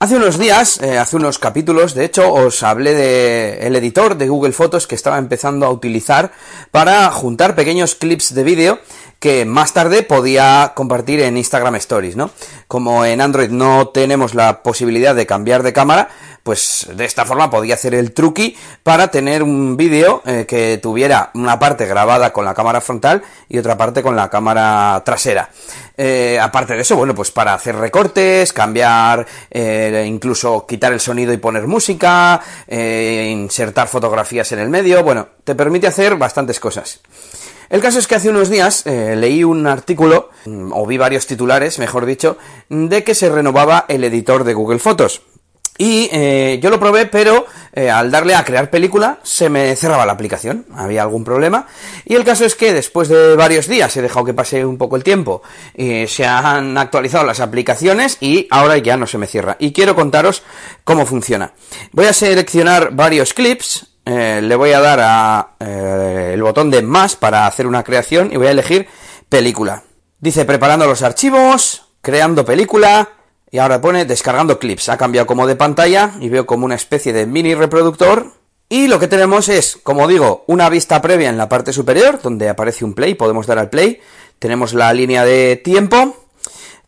Hace 0.00 0.16
unos 0.16 0.38
días, 0.38 0.80
eh, 0.82 0.98
hace 0.98 1.14
unos 1.14 1.38
capítulos, 1.38 1.94
de 1.94 2.04
hecho, 2.04 2.32
os 2.32 2.64
hablé 2.64 2.94
de 2.94 3.64
el 3.64 3.76
editor 3.76 4.16
de 4.16 4.28
Google 4.28 4.52
Fotos 4.52 4.88
que 4.88 4.96
estaba 4.96 5.18
empezando 5.18 5.64
a 5.64 5.70
utilizar 5.70 6.32
para 6.72 7.08
juntar 7.12 7.54
pequeños 7.54 7.94
clips 7.94 8.34
de 8.34 8.42
vídeo 8.42 8.80
que 9.20 9.44
más 9.44 9.72
tarde 9.72 10.02
podía 10.02 10.72
compartir 10.74 11.20
en 11.20 11.36
Instagram 11.36 11.76
Stories, 11.76 12.16
¿no? 12.16 12.30
Como 12.66 13.04
en 13.04 13.20
Android 13.20 13.50
no 13.50 13.88
tenemos 13.88 14.34
la 14.34 14.64
posibilidad 14.64 15.14
de 15.14 15.26
cambiar 15.26 15.62
de 15.62 15.72
cámara, 15.72 16.08
pues 16.44 16.86
de 16.94 17.06
esta 17.06 17.24
forma 17.24 17.50
podía 17.50 17.74
hacer 17.74 17.94
el 17.94 18.12
truqui 18.12 18.54
para 18.82 19.08
tener 19.08 19.42
un 19.42 19.78
vídeo 19.78 20.22
eh, 20.26 20.44
que 20.46 20.78
tuviera 20.80 21.30
una 21.34 21.58
parte 21.58 21.86
grabada 21.86 22.34
con 22.34 22.44
la 22.44 22.52
cámara 22.52 22.82
frontal 22.82 23.22
y 23.48 23.56
otra 23.56 23.78
parte 23.78 24.02
con 24.02 24.14
la 24.14 24.28
cámara 24.28 25.02
trasera. 25.06 25.48
Eh, 25.96 26.38
aparte 26.40 26.74
de 26.74 26.82
eso, 26.82 26.96
bueno, 26.96 27.14
pues 27.14 27.30
para 27.30 27.54
hacer 27.54 27.76
recortes, 27.76 28.52
cambiar, 28.52 29.26
eh, 29.50 30.04
incluso 30.06 30.66
quitar 30.66 30.92
el 30.92 31.00
sonido 31.00 31.32
y 31.32 31.38
poner 31.38 31.66
música, 31.66 32.42
insertar 32.68 33.88
fotografías 33.88 34.52
en 34.52 34.58
el 34.58 34.68
medio, 34.68 35.02
bueno, 35.02 35.28
te 35.44 35.54
permite 35.54 35.86
hacer 35.86 36.16
bastantes 36.16 36.60
cosas. 36.60 37.00
El 37.70 37.80
caso 37.80 37.98
es 37.98 38.06
que 38.06 38.16
hace 38.16 38.28
unos 38.28 38.50
días 38.50 38.84
leí 38.84 39.44
un 39.44 39.66
artículo, 39.66 40.28
mm, 40.44 40.72
o 40.74 40.84
vi 40.84 40.98
varios 40.98 41.26
titulares, 41.26 41.78
mejor 41.78 42.04
dicho, 42.04 42.36
de 42.68 43.02
que 43.02 43.14
se 43.14 43.30
renovaba 43.30 43.86
el 43.88 44.04
editor 44.04 44.44
de 44.44 44.52
Google 44.52 44.78
Fotos. 44.78 45.22
Y 45.76 46.08
eh, 46.12 46.60
yo 46.62 46.70
lo 46.70 46.78
probé, 46.78 47.06
pero 47.06 47.46
eh, 47.72 47.90
al 47.90 48.10
darle 48.10 48.34
a 48.34 48.44
crear 48.44 48.70
película 48.70 49.18
se 49.24 49.48
me 49.48 49.74
cerraba 49.74 50.06
la 50.06 50.12
aplicación, 50.12 50.66
había 50.74 51.02
algún 51.02 51.24
problema. 51.24 51.66
Y 52.04 52.14
el 52.14 52.24
caso 52.24 52.44
es 52.44 52.54
que 52.54 52.72
después 52.72 53.08
de 53.08 53.34
varios 53.34 53.66
días 53.66 53.96
he 53.96 54.02
dejado 54.02 54.24
que 54.24 54.34
pase 54.34 54.64
un 54.64 54.78
poco 54.78 54.96
el 54.96 55.02
tiempo, 55.02 55.42
se 55.74 56.26
han 56.26 56.78
actualizado 56.78 57.24
las 57.24 57.40
aplicaciones 57.40 58.18
y 58.20 58.46
ahora 58.50 58.78
ya 58.78 58.96
no 58.96 59.06
se 59.06 59.18
me 59.18 59.26
cierra. 59.26 59.56
Y 59.58 59.72
quiero 59.72 59.94
contaros 59.96 60.42
cómo 60.84 61.06
funciona. 61.06 61.52
Voy 61.92 62.06
a 62.06 62.12
seleccionar 62.12 62.90
varios 62.92 63.34
clips, 63.34 63.94
eh, 64.06 64.40
le 64.42 64.54
voy 64.54 64.72
a 64.72 64.80
dar 64.80 65.00
a 65.00 65.56
eh, 65.60 66.32
el 66.34 66.42
botón 66.42 66.70
de 66.70 66.82
más 66.82 67.16
para 67.16 67.46
hacer 67.46 67.66
una 67.66 67.82
creación 67.82 68.30
y 68.32 68.36
voy 68.36 68.48
a 68.48 68.50
elegir 68.50 68.86
película. 69.28 69.82
Dice 70.20 70.44
preparando 70.44 70.86
los 70.86 71.02
archivos, 71.02 71.88
creando 72.02 72.44
película 72.44 73.08
y 73.54 73.60
ahora 73.60 73.80
pone 73.80 74.04
descargando 74.04 74.58
clips. 74.58 74.88
Ha 74.88 74.96
cambiado 74.96 75.28
como 75.28 75.46
de 75.46 75.54
pantalla 75.54 76.14
y 76.18 76.28
veo 76.28 76.44
como 76.44 76.64
una 76.64 76.74
especie 76.74 77.12
de 77.12 77.24
mini 77.24 77.54
reproductor. 77.54 78.32
Y 78.68 78.88
lo 78.88 78.98
que 78.98 79.06
tenemos 79.06 79.48
es, 79.48 79.78
como 79.80 80.08
digo, 80.08 80.42
una 80.48 80.68
vista 80.68 81.00
previa 81.00 81.28
en 81.28 81.38
la 81.38 81.48
parte 81.48 81.72
superior 81.72 82.18
donde 82.20 82.48
aparece 82.48 82.84
un 82.84 82.94
play, 82.94 83.14
podemos 83.14 83.46
dar 83.46 83.60
al 83.60 83.70
play. 83.70 84.00
Tenemos 84.40 84.74
la 84.74 84.92
línea 84.92 85.24
de 85.24 85.54
tiempo. 85.54 86.16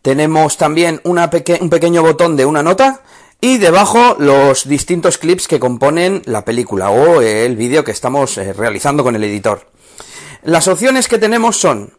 Tenemos 0.02 0.56
también 0.56 1.00
un 1.04 1.70
pequeño 1.70 2.02
botón 2.02 2.36
de 2.36 2.46
una 2.46 2.64
nota 2.64 3.00
y 3.40 3.58
debajo 3.58 4.16
los 4.18 4.66
distintos 4.68 5.18
clips 5.18 5.46
que 5.46 5.60
componen 5.60 6.22
la 6.24 6.44
película 6.44 6.90
o 6.90 7.20
el 7.20 7.54
vídeo 7.54 7.84
que 7.84 7.92
estamos 7.92 8.36
eh, 8.38 8.52
realizando 8.52 9.04
con 9.04 9.14
el 9.14 9.22
editor. 9.22 9.68
Las 10.46 10.68
opciones 10.68 11.08
que 11.08 11.18
tenemos 11.18 11.56
son 11.56 11.94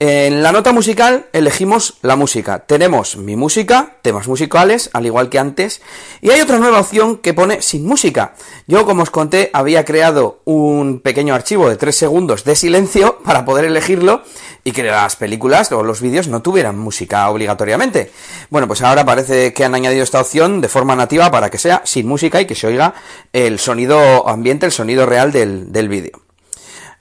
en 0.00 0.42
la 0.42 0.50
nota 0.50 0.72
musical 0.72 1.26
elegimos 1.32 1.98
la 2.02 2.16
música. 2.16 2.64
Tenemos 2.66 3.16
mi 3.16 3.36
música, 3.36 3.98
temas 4.02 4.26
musicales, 4.26 4.90
al 4.92 5.06
igual 5.06 5.28
que 5.28 5.38
antes. 5.38 5.80
Y 6.20 6.30
hay 6.30 6.40
otra 6.40 6.58
nueva 6.58 6.80
opción 6.80 7.18
que 7.18 7.32
pone 7.32 7.62
sin 7.62 7.86
música. 7.86 8.34
Yo, 8.66 8.86
como 8.86 9.04
os 9.04 9.10
conté, 9.10 9.50
había 9.52 9.84
creado 9.84 10.40
un 10.44 10.98
pequeño 10.98 11.32
archivo 11.32 11.68
de 11.68 11.76
3 11.76 11.94
segundos 11.94 12.42
de 12.42 12.56
silencio 12.56 13.18
para 13.24 13.44
poder 13.44 13.66
elegirlo 13.66 14.24
y 14.64 14.72
que 14.72 14.82
las 14.82 15.14
películas 15.14 15.70
o 15.70 15.84
los 15.84 16.00
vídeos 16.00 16.26
no 16.26 16.42
tuvieran 16.42 16.76
música 16.76 17.30
obligatoriamente. 17.30 18.10
Bueno, 18.50 18.66
pues 18.66 18.82
ahora 18.82 19.04
parece 19.04 19.52
que 19.54 19.64
han 19.64 19.76
añadido 19.76 20.02
esta 20.02 20.20
opción 20.20 20.60
de 20.60 20.68
forma 20.68 20.96
nativa 20.96 21.30
para 21.30 21.50
que 21.50 21.58
sea 21.58 21.82
sin 21.84 22.08
música 22.08 22.40
y 22.40 22.46
que 22.46 22.56
se 22.56 22.66
oiga 22.66 22.94
el 23.32 23.60
sonido 23.60 24.28
ambiente, 24.28 24.66
el 24.66 24.72
sonido 24.72 25.06
real 25.06 25.30
del, 25.30 25.70
del 25.70 25.88
vídeo. 25.88 26.21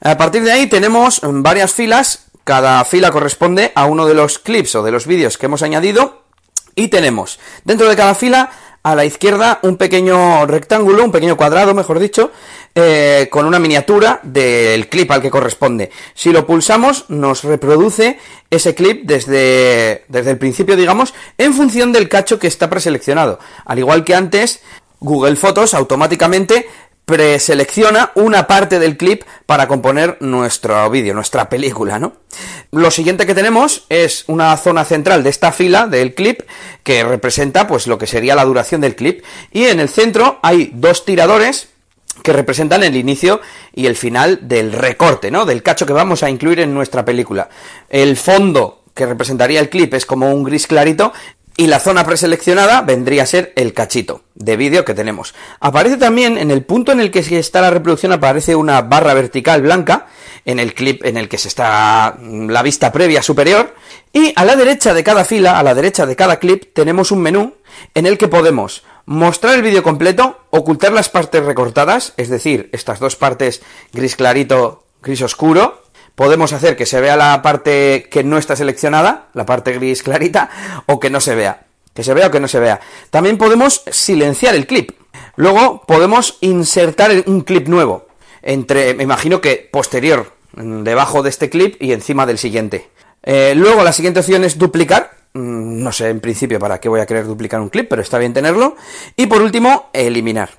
A 0.01 0.17
partir 0.17 0.43
de 0.43 0.51
ahí 0.51 0.67
tenemos 0.67 1.21
varias 1.23 1.73
filas 1.73 2.31
cada 2.43 2.83
fila 2.85 3.11
corresponde 3.11 3.71
a 3.75 3.85
uno 3.85 4.07
de 4.07 4.15
los 4.15 4.39
clips 4.39 4.75
o 4.75 4.83
de 4.83 4.91
los 4.91 5.05
vídeos 5.05 5.37
que 5.37 5.45
hemos 5.45 5.61
añadido 5.61 6.23
y 6.75 6.87
tenemos 6.87 7.39
dentro 7.65 7.87
de 7.87 7.95
cada 7.95 8.15
fila 8.15 8.49
a 8.81 8.95
la 8.95 9.05
izquierda 9.05 9.59
un 9.61 9.77
pequeño 9.77 10.47
rectángulo, 10.47 11.03
un 11.03 11.11
pequeño 11.11 11.37
cuadrado, 11.37 11.75
mejor 11.75 11.99
dicho, 11.99 12.31
eh, 12.73 13.27
con 13.29 13.45
una 13.45 13.59
miniatura 13.59 14.19
del 14.23 14.89
clip 14.89 15.11
al 15.11 15.21
que 15.21 15.29
corresponde. 15.29 15.91
Si 16.15 16.31
lo 16.31 16.47
pulsamos, 16.47 17.05
nos 17.09 17.43
reproduce 17.43 18.17
ese 18.49 18.73
clip 18.73 19.03
desde, 19.05 20.05
desde 20.07 20.31
el 20.31 20.39
principio, 20.39 20.75
digamos, 20.75 21.13
en 21.37 21.53
función 21.53 21.91
del 21.91 22.09
cacho 22.09 22.39
que 22.39 22.47
está 22.47 22.71
preseleccionado. 22.71 23.37
Al 23.65 23.77
igual 23.77 24.03
que 24.03 24.15
antes, 24.15 24.63
Google 24.99 25.35
Fotos 25.35 25.75
automáticamente 25.75 26.67
preselecciona 27.11 28.13
una 28.15 28.47
parte 28.47 28.79
del 28.79 28.95
clip 28.95 29.23
para 29.45 29.67
componer 29.67 30.15
nuestro 30.21 30.89
vídeo, 30.89 31.13
nuestra 31.13 31.49
película, 31.49 31.99
¿no? 31.99 32.13
Lo 32.71 32.89
siguiente 32.89 33.25
que 33.25 33.35
tenemos 33.35 33.85
es 33.89 34.23
una 34.27 34.55
zona 34.55 34.85
central 34.85 35.21
de 35.21 35.29
esta 35.29 35.51
fila 35.51 35.87
del 35.87 36.13
clip 36.15 36.39
que 36.83 37.03
representa 37.03 37.67
pues 37.67 37.85
lo 37.85 37.97
que 37.97 38.07
sería 38.07 38.33
la 38.33 38.45
duración 38.45 38.79
del 38.79 38.95
clip 38.95 39.25
y 39.51 39.65
en 39.65 39.81
el 39.81 39.89
centro 39.89 40.39
hay 40.41 40.71
dos 40.73 41.03
tiradores 41.03 41.67
que 42.23 42.31
representan 42.31 42.81
el 42.81 42.95
inicio 42.95 43.41
y 43.75 43.87
el 43.87 43.97
final 43.97 44.47
del 44.47 44.71
recorte, 44.71 45.31
¿no? 45.31 45.43
Del 45.43 45.63
cacho 45.63 45.85
que 45.85 45.91
vamos 45.91 46.23
a 46.23 46.29
incluir 46.29 46.61
en 46.61 46.73
nuestra 46.73 47.03
película. 47.03 47.49
El 47.89 48.15
fondo 48.15 48.83
que 48.93 49.05
representaría 49.05 49.59
el 49.59 49.69
clip 49.69 49.93
es 49.95 50.05
como 50.05 50.33
un 50.33 50.45
gris 50.45 50.65
clarito 50.65 51.11
y 51.61 51.67
la 51.67 51.79
zona 51.79 52.03
preseleccionada 52.03 52.81
vendría 52.81 53.21
a 53.21 53.27
ser 53.27 53.53
el 53.55 53.75
cachito 53.75 54.23
de 54.33 54.57
vídeo 54.57 54.83
que 54.83 54.95
tenemos. 54.95 55.35
Aparece 55.59 55.97
también 55.97 56.39
en 56.39 56.49
el 56.49 56.63
punto 56.63 56.91
en 56.91 56.99
el 56.99 57.11
que 57.11 57.19
está 57.19 57.61
la 57.61 57.69
reproducción, 57.69 58.11
aparece 58.13 58.55
una 58.55 58.81
barra 58.81 59.13
vertical 59.13 59.61
blanca 59.61 60.07
en 60.43 60.57
el 60.57 60.73
clip 60.73 61.05
en 61.05 61.17
el 61.17 61.29
que 61.29 61.37
se 61.37 61.49
está 61.49 62.17
la 62.19 62.63
vista 62.63 62.91
previa 62.91 63.21
superior. 63.21 63.75
Y 64.11 64.33
a 64.35 64.43
la 64.43 64.55
derecha 64.55 64.95
de 64.95 65.03
cada 65.03 65.23
fila, 65.23 65.59
a 65.59 65.61
la 65.61 65.75
derecha 65.75 66.07
de 66.07 66.15
cada 66.15 66.39
clip, 66.39 66.73
tenemos 66.73 67.11
un 67.11 67.21
menú 67.21 67.53
en 67.93 68.07
el 68.07 68.17
que 68.17 68.27
podemos 68.27 68.81
mostrar 69.05 69.53
el 69.53 69.61
vídeo 69.61 69.83
completo, 69.83 70.39
ocultar 70.49 70.93
las 70.93 71.09
partes 71.09 71.45
recortadas, 71.45 72.13
es 72.17 72.29
decir, 72.29 72.71
estas 72.73 72.99
dos 72.99 73.15
partes 73.15 73.61
gris 73.93 74.15
clarito, 74.15 74.83
gris 75.03 75.21
oscuro, 75.21 75.80
podemos 76.15 76.53
hacer 76.53 76.75
que 76.75 76.85
se 76.85 77.01
vea 77.01 77.15
la 77.15 77.41
parte 77.41 78.07
que 78.09 78.23
no 78.23 78.37
está 78.37 78.55
seleccionada, 78.55 79.27
la 79.33 79.45
parte 79.45 79.73
gris 79.73 80.03
clarita, 80.03 80.49
o 80.85 80.99
que 80.99 81.09
no 81.09 81.21
se 81.21 81.35
vea. 81.35 81.65
Que 81.93 82.03
se 82.03 82.13
vea 82.13 82.27
o 82.27 82.31
que 82.31 82.39
no 82.39 82.47
se 82.47 82.59
vea. 82.59 82.79
También 83.09 83.37
podemos 83.37 83.83
silenciar 83.91 84.55
el 84.55 84.67
clip. 84.67 84.91
Luego 85.35 85.83
podemos 85.85 86.37
insertar 86.41 87.11
un 87.25 87.41
clip 87.41 87.67
nuevo. 87.67 88.07
Entre, 88.41 88.93
me 88.93 89.03
imagino 89.03 89.41
que 89.41 89.69
posterior, 89.71 90.33
debajo 90.53 91.23
de 91.23 91.29
este 91.29 91.49
clip 91.49 91.81
y 91.81 91.93
encima 91.93 92.25
del 92.25 92.37
siguiente. 92.37 92.89
Eh, 93.23 93.53
luego 93.55 93.83
la 93.83 93.93
siguiente 93.93 94.19
opción 94.19 94.43
es 94.43 94.57
duplicar. 94.57 95.11
Mm, 95.33 95.83
no 95.83 95.91
sé 95.91 96.09
en 96.09 96.19
principio 96.19 96.59
para 96.59 96.79
qué 96.79 96.89
voy 96.89 96.99
a 96.99 97.05
querer 97.05 97.25
duplicar 97.25 97.61
un 97.61 97.69
clip, 97.69 97.87
pero 97.89 98.01
está 98.01 98.17
bien 98.17 98.33
tenerlo. 98.33 98.75
Y 99.15 99.27
por 99.27 99.41
último, 99.41 99.89
eliminar. 99.93 100.49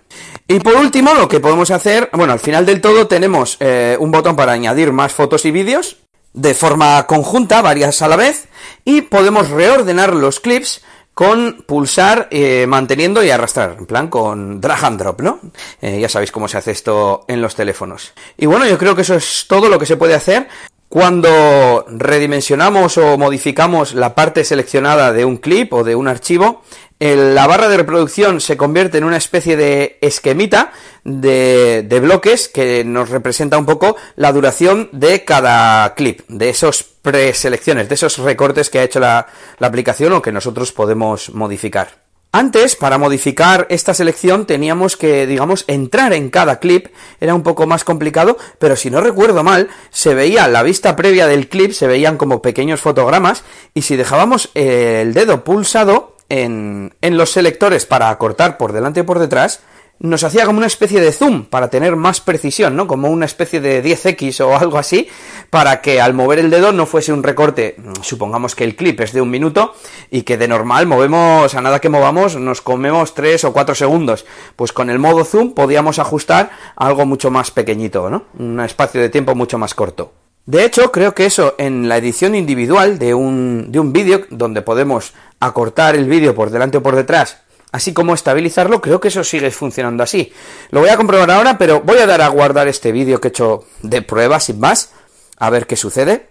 Y 0.49 0.61
por 0.61 0.75
último, 0.75 1.15
lo 1.15 1.29
que 1.29 1.41
podemos 1.41 1.71
hacer, 1.71 2.11
bueno, 2.13 2.33
al 2.33 2.41
final 2.41 2.67
del 2.67 2.81
todo 2.81 3.07
tenemos 3.07 3.57
eh, 3.61 3.97
un 3.99 4.11
botón 4.11 4.37
para 4.37 4.53
añadir 4.53 4.93
más 4.93 5.13
fotos 5.13 5.45
y 5.45 5.51
vídeos 5.51 5.97
de 6.35 6.55
forma 6.55 7.07
conjunta, 7.07 7.63
varias 7.63 8.03
a 8.03 8.09
la 8.09 8.17
vez, 8.17 8.49
y 8.85 9.03
podemos 9.03 9.51
reordenar 9.51 10.15
los 10.15 10.41
clips 10.41 10.83
con 11.15 11.65
pulsar, 11.67 12.29
eh, 12.31 12.67
manteniendo 12.67 13.23
y 13.23 13.31
arrastrar, 13.31 13.77
en 13.79 13.87
plan 13.87 14.09
con 14.09 14.61
drag 14.61 14.85
and 14.85 14.99
drop, 14.99 15.21
¿no? 15.21 15.41
Eh, 15.83 16.01
ya 16.01 16.09
sabéis 16.09 16.33
cómo 16.33 16.49
se 16.49 16.57
hace 16.57 16.71
esto 16.71 17.25
en 17.29 17.43
los 17.43 17.55
teléfonos. 17.55 18.15
Y 18.39 18.47
bueno, 18.47 18.67
yo 18.67 18.79
creo 18.79 18.97
que 18.97 19.03
eso 19.03 19.15
es 19.15 19.45
todo 19.47 19.69
lo 19.69 19.79
que 19.79 19.87
se 19.87 19.99
puede 19.99 20.15
hacer. 20.15 20.49
Cuando 20.89 21.85
redimensionamos 21.89 22.99
o 22.99 23.17
modificamos 23.19 23.95
la 23.95 24.15
parte 24.15 24.45
seleccionada 24.45 25.13
de 25.13 25.25
un 25.25 25.39
clip 25.39 25.73
o 25.73 25.85
de 25.85 25.95
un 25.95 26.09
archivo, 26.09 26.63
la 27.03 27.49
barra 27.49 27.69
de 27.69 27.79
reproducción 27.79 28.41
se 28.41 28.57
convierte 28.57 28.99
en 28.99 29.03
una 29.03 29.17
especie 29.17 29.57
de 29.57 29.99
esquemita 30.01 30.71
de, 31.03 31.99
bloques 32.01 32.49
que 32.49 32.85
nos 32.85 33.11
representa 33.11 33.59
un 33.59 33.67
poco 33.67 33.97
la 34.15 34.33
duración 34.33 34.89
de 34.93 35.25
cada 35.25 35.95
clip, 35.97 36.21
de 36.29 36.51
esos 36.51 36.85
preselecciones, 36.85 37.89
de 37.89 37.97
esos 37.97 38.19
recortes 38.19 38.71
que 38.71 38.79
ha 38.79 38.85
hecho 38.85 39.01
la, 39.01 39.27
la 39.59 39.67
aplicación 39.67 40.13
o 40.13 40.23
que 40.23 40.31
nosotros 40.31 40.71
podemos 40.71 41.31
modificar. 41.35 42.03
Antes, 42.35 42.77
para 42.77 42.97
modificar 42.97 43.67
esta 43.69 43.93
selección, 43.93 44.47
teníamos 44.47 44.97
que, 44.97 45.27
digamos, 45.27 45.65
entrar 45.67 46.15
en 46.15 46.31
cada 46.31 46.61
clip, 46.61 46.87
era 47.21 47.35
un 47.35 47.43
poco 47.43 47.67
más 47.67 47.85
complicado, 47.85 48.39
pero 48.59 48.75
si 48.75 48.91
no 48.91 49.03
recuerdo 49.03 49.43
mal, 49.43 49.69
se 49.91 50.15
veía 50.15 50.49
la 50.49 50.63
vista 50.63 50.97
previa 50.97 51.27
del 51.27 51.49
clip, 51.49 51.73
se 51.73 51.87
veían 51.87 52.17
como 52.17 52.41
pequeños 52.41 52.81
fotogramas, 52.81 53.45
y 53.75 53.83
si 53.83 53.97
dejábamos 53.97 54.49
el 54.55 55.13
dedo 55.13 55.45
pulsado 55.45 56.12
en, 56.33 56.93
los 57.03 57.31
selectores 57.31 57.85
para 57.85 58.17
cortar 58.17 58.57
por 58.57 58.73
delante 58.73 59.01
y 59.01 59.03
por 59.03 59.19
detrás, 59.19 59.61
nos 59.99 60.25
hacía 60.25 60.47
como 60.47 60.59
una 60.59 60.67
especie 60.67 61.01
de 61.01 61.13
zoom 61.13 61.45
para 61.45 61.69
tener 61.69 61.95
más 61.95 62.21
precisión, 62.23 62.75
¿no? 62.75 62.87
Como 62.87 63.11
una 63.11 63.27
especie 63.27 63.61
de 63.61 63.85
10x 63.85 64.41
o 64.41 64.57
algo 64.57 64.79
así, 64.79 65.09
para 65.51 65.83
que 65.83 66.01
al 66.01 66.15
mover 66.15 66.39
el 66.39 66.51
dedo 66.51 66.73
no 66.73 66.87
fuese 66.87 67.13
un 67.13 67.23
recorte, 67.23 67.77
supongamos 68.01 68.57
que 68.57 68.65
el 68.65 68.75
clip 68.75 69.01
es 69.01 69.13
de 69.13 69.21
un 69.21 69.31
minuto 69.31 69.75
y 70.11 70.23
que 70.23 70.39
de 70.39 70.49
normal 70.49 70.87
movemos, 70.87 71.55
a 71.55 71.61
nada 71.61 71.81
que 71.81 71.91
movamos, 71.91 72.37
nos 72.37 72.63
comemos 72.63 73.15
3 73.15 73.45
o 73.45 73.53
4 73.53 73.75
segundos. 73.75 74.25
Pues 74.57 74.73
con 74.73 74.89
el 74.89 74.99
modo 74.99 75.25
zoom 75.25 75.53
podíamos 75.53 75.99
ajustar 75.99 76.51
algo 76.77 77.05
mucho 77.05 77.31
más 77.31 77.51
pequeñito, 77.51 78.09
¿no? 78.09 78.25
Un 78.39 78.59
espacio 78.61 79.03
de 79.03 79.11
tiempo 79.11 79.35
mucho 79.35 79.59
más 79.59 79.75
corto. 79.75 80.22
De 80.47 80.65
hecho, 80.65 80.91
creo 80.91 81.15
que 81.15 81.27
eso 81.27 81.55
en 81.59 81.89
la 81.89 81.97
edición 81.97 82.35
individual 82.35 82.99
de 82.99 83.15
un, 83.15 83.71
de 83.71 83.79
un 83.79 83.93
vídeo, 83.93 84.23
donde 84.31 84.63
podemos 84.63 85.15
acortar 85.39 85.95
el 85.95 86.09
vídeo 86.09 86.35
por 86.35 86.51
delante 86.51 86.79
o 86.79 86.83
por 86.83 86.97
detrás 86.97 87.39
así 87.73 87.95
como 87.95 88.15
estabilizarlo, 88.15 88.81
creo 88.81 89.01
que 89.01 89.09
eso 89.09 89.25
sigue 89.25 89.51
funcionando 89.51 90.03
así. 90.03 90.33
Lo 90.71 90.81
voy 90.81 90.91
a 90.91 90.97
comprobar 90.97 91.31
ahora, 91.31 91.59
pero 91.59 91.81
voy 91.81 91.99
a 91.99 92.07
dar 92.07 92.21
a 92.21 92.29
guardar 92.29 92.69
este 92.69 92.93
vídeo 92.93 93.21
que 93.21 93.29
he 93.29 93.31
hecho 93.31 93.65
de 93.83 94.03
prueba 94.03 94.39
sin 94.39 94.61
más, 94.61 94.93
a 95.39 95.51
ver 95.51 95.67
qué 95.67 95.77
sucede. 95.77 96.29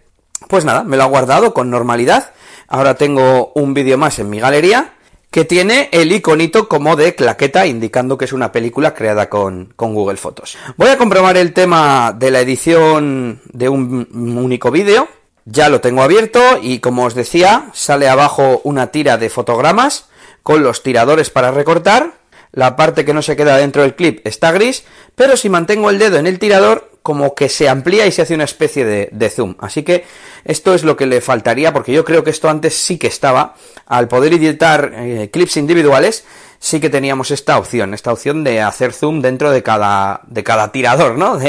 Pues 0.47 0.63
nada, 0.65 0.83
me 0.83 0.97
lo 0.97 1.03
ha 1.03 1.07
guardado 1.07 1.53
con 1.53 1.69
normalidad. 1.69 2.31
Ahora 2.67 2.95
tengo 2.95 3.51
un 3.55 3.73
vídeo 3.73 3.97
más 3.97 4.19
en 4.19 4.29
mi 4.29 4.39
galería 4.39 4.93
que 5.31 5.45
tiene 5.45 5.89
el 5.93 6.11
iconito 6.11 6.67
como 6.67 6.95
de 6.95 7.15
claqueta 7.15 7.65
indicando 7.65 8.17
que 8.17 8.25
es 8.25 8.33
una 8.33 8.51
película 8.51 8.93
creada 8.93 9.29
con, 9.29 9.73
con 9.75 9.93
Google 9.93 10.17
Fotos. 10.17 10.57
Voy 10.75 10.89
a 10.89 10.97
comprobar 10.97 11.37
el 11.37 11.53
tema 11.53 12.13
de 12.15 12.31
la 12.31 12.41
edición 12.41 13.41
de 13.51 13.69
un 13.69 14.07
único 14.37 14.71
vídeo. 14.71 15.07
Ya 15.45 15.69
lo 15.69 15.81
tengo 15.81 16.03
abierto 16.03 16.41
y 16.61 16.79
como 16.79 17.05
os 17.05 17.15
decía, 17.15 17.69
sale 17.73 18.07
abajo 18.09 18.61
una 18.63 18.87
tira 18.87 19.17
de 19.17 19.29
fotogramas 19.29 20.09
con 20.43 20.63
los 20.63 20.83
tiradores 20.83 21.29
para 21.29 21.51
recortar, 21.51 22.13
la 22.51 22.75
parte 22.75 23.05
que 23.05 23.13
no 23.13 23.21
se 23.21 23.35
queda 23.35 23.57
dentro 23.57 23.81
del 23.81 23.95
clip 23.95 24.25
está 24.25 24.51
gris, 24.51 24.83
pero 25.15 25.37
si 25.37 25.49
mantengo 25.49 25.89
el 25.89 25.99
dedo 25.99 26.17
en 26.17 26.27
el 26.27 26.39
tirador, 26.39 26.90
como 27.01 27.33
que 27.33 27.49
se 27.49 27.67
amplía 27.67 28.05
y 28.05 28.11
se 28.11 28.21
hace 28.21 28.35
una 28.35 28.43
especie 28.43 28.85
de, 28.85 29.29
zoom. 29.29 29.55
Así 29.59 29.83
que 29.83 30.05
esto 30.45 30.73
es 30.73 30.83
lo 30.83 30.95
que 30.95 31.05
le 31.05 31.21
faltaría, 31.21 31.73
porque 31.73 31.91
yo 31.91 32.05
creo 32.05 32.23
que 32.23 32.29
esto 32.29 32.49
antes 32.49 32.75
sí 32.75 32.97
que 32.97 33.07
estaba. 33.07 33.55
Al 33.87 34.07
poder 34.07 34.33
editar 34.33 34.91
eh, 34.95 35.29
clips 35.31 35.57
individuales, 35.57 36.23
sí 36.59 36.79
que 36.79 36.89
teníamos 36.89 37.31
esta 37.31 37.57
opción, 37.57 37.93
esta 37.93 38.13
opción 38.13 38.43
de 38.43 38.61
hacer 38.61 38.93
zoom 38.93 39.21
dentro 39.21 39.51
de 39.51 39.63
cada, 39.63 40.21
de 40.27 40.43
cada 40.43 40.71
tirador, 40.71 41.17
¿no? 41.17 41.39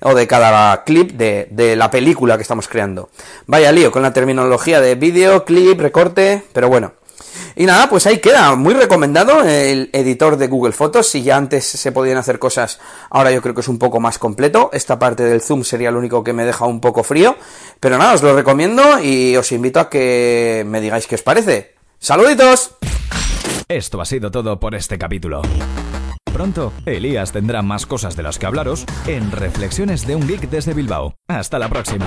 o 0.00 0.14
de 0.14 0.26
cada 0.26 0.82
clip 0.84 1.12
de, 1.12 1.46
de 1.50 1.76
la 1.76 1.90
película 1.90 2.36
que 2.36 2.42
estamos 2.42 2.68
creando. 2.68 3.10
Vaya 3.46 3.70
lío 3.70 3.92
con 3.92 4.02
la 4.02 4.12
terminología 4.12 4.80
de 4.80 4.94
vídeo, 4.94 5.44
clip, 5.44 5.78
recorte, 5.78 6.42
pero 6.52 6.68
bueno. 6.68 7.01
Y 7.56 7.66
nada, 7.66 7.88
pues 7.88 8.06
ahí 8.06 8.18
queda, 8.18 8.54
muy 8.56 8.74
recomendado 8.74 9.44
el 9.44 9.90
editor 9.92 10.36
de 10.36 10.48
Google 10.48 10.72
Fotos, 10.72 11.08
si 11.08 11.22
ya 11.22 11.36
antes 11.36 11.64
se 11.64 11.92
podían 11.92 12.18
hacer 12.18 12.38
cosas, 12.38 12.80
ahora 13.10 13.30
yo 13.30 13.42
creo 13.42 13.54
que 13.54 13.60
es 13.60 13.68
un 13.68 13.78
poco 13.78 14.00
más 14.00 14.18
completo, 14.18 14.70
esta 14.72 14.98
parte 14.98 15.22
del 15.22 15.42
zoom 15.42 15.64
sería 15.64 15.90
lo 15.90 15.98
único 15.98 16.24
que 16.24 16.32
me 16.32 16.44
deja 16.44 16.64
un 16.64 16.80
poco 16.80 17.02
frío, 17.02 17.36
pero 17.80 17.98
nada, 17.98 18.14
os 18.14 18.22
lo 18.22 18.34
recomiendo 18.34 18.82
y 19.02 19.36
os 19.36 19.52
invito 19.52 19.80
a 19.80 19.90
que 19.90 20.64
me 20.66 20.80
digáis 20.80 21.06
qué 21.06 21.16
os 21.16 21.22
parece. 21.22 21.74
¡Saluditos! 21.98 22.76
Esto 23.68 24.00
ha 24.00 24.04
sido 24.04 24.30
todo 24.30 24.58
por 24.58 24.74
este 24.74 24.98
capítulo. 24.98 25.42
Pronto, 26.32 26.72
Elías 26.86 27.32
tendrá 27.32 27.62
más 27.62 27.86
cosas 27.86 28.16
de 28.16 28.22
las 28.22 28.38
que 28.38 28.46
hablaros 28.46 28.86
en 29.06 29.30
Reflexiones 29.30 30.06
de 30.06 30.16
un 30.16 30.26
Geek 30.26 30.48
desde 30.48 30.72
Bilbao. 30.72 31.14
Hasta 31.28 31.58
la 31.58 31.68
próxima. 31.68 32.06